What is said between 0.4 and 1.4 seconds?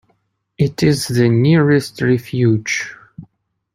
It is the